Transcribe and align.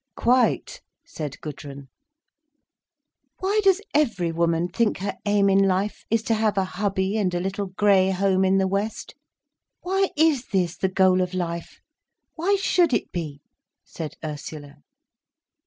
"Quite!" 0.15 0.81
said 1.05 1.39
Gudrun. 1.41 1.87
"Why 3.37 3.61
does 3.63 3.79
every 3.93 4.31
woman 4.31 4.67
think 4.67 4.97
her 4.97 5.15
aim 5.27 5.47
in 5.47 5.67
life 5.67 6.05
is 6.09 6.23
to 6.23 6.33
have 6.33 6.57
a 6.57 6.63
hubby 6.65 7.19
and 7.19 7.31
a 7.35 7.39
little 7.39 7.67
grey 7.67 8.09
home 8.09 8.43
in 8.43 8.57
the 8.57 8.67
west? 8.67 9.13
Why 9.81 10.09
is 10.17 10.47
this 10.47 10.75
the 10.75 10.89
goal 10.89 11.21
of 11.21 11.35
life? 11.35 11.81
Why 12.33 12.55
should 12.55 12.95
it 12.95 13.11
be?" 13.11 13.41
said 13.83 14.15
Ursula. 14.25 14.77